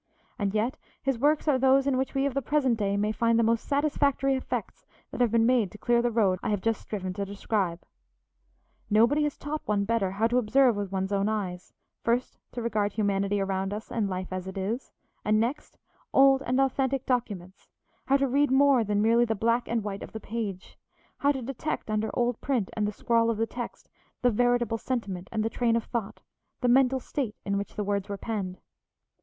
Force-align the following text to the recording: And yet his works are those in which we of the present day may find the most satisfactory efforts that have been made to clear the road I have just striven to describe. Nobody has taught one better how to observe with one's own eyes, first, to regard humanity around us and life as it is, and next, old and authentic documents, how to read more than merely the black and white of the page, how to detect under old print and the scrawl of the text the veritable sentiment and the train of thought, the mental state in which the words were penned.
And 0.39 0.55
yet 0.55 0.77
his 1.03 1.19
works 1.19 1.47
are 1.47 1.59
those 1.59 1.85
in 1.85 1.95
which 1.95 2.15
we 2.15 2.25
of 2.25 2.33
the 2.33 2.41
present 2.41 2.79
day 2.79 2.97
may 2.97 3.11
find 3.11 3.37
the 3.37 3.43
most 3.43 3.65
satisfactory 3.67 4.35
efforts 4.35 4.83
that 5.11 5.21
have 5.21 5.29
been 5.29 5.45
made 5.45 5.71
to 5.71 5.77
clear 5.77 6.01
the 6.01 6.09
road 6.09 6.39
I 6.41 6.49
have 6.49 6.61
just 6.63 6.81
striven 6.81 7.13
to 7.13 7.23
describe. 7.23 7.83
Nobody 8.89 9.21
has 9.25 9.37
taught 9.37 9.61
one 9.67 9.85
better 9.85 10.09
how 10.13 10.25
to 10.29 10.39
observe 10.39 10.75
with 10.75 10.91
one's 10.91 11.11
own 11.11 11.29
eyes, 11.29 11.71
first, 12.03 12.39
to 12.53 12.63
regard 12.63 12.93
humanity 12.93 13.39
around 13.39 13.75
us 13.75 13.91
and 13.91 14.09
life 14.09 14.33
as 14.33 14.47
it 14.47 14.57
is, 14.57 14.91
and 15.23 15.39
next, 15.39 15.77
old 16.11 16.41
and 16.47 16.59
authentic 16.59 17.05
documents, 17.05 17.67
how 18.07 18.17
to 18.17 18.27
read 18.27 18.49
more 18.49 18.83
than 18.83 19.03
merely 19.03 19.25
the 19.25 19.35
black 19.35 19.67
and 19.67 19.83
white 19.83 20.01
of 20.01 20.13
the 20.13 20.19
page, 20.19 20.79
how 21.19 21.31
to 21.31 21.43
detect 21.43 21.91
under 21.91 22.09
old 22.15 22.41
print 22.41 22.71
and 22.73 22.87
the 22.87 22.91
scrawl 22.91 23.29
of 23.29 23.37
the 23.37 23.45
text 23.45 23.87
the 24.23 24.31
veritable 24.31 24.79
sentiment 24.79 25.29
and 25.31 25.45
the 25.45 25.47
train 25.47 25.75
of 25.75 25.83
thought, 25.83 26.21
the 26.61 26.67
mental 26.67 26.99
state 26.99 27.35
in 27.45 27.55
which 27.55 27.75
the 27.75 27.83
words 27.83 28.09
were 28.09 28.17
penned. 28.17 28.57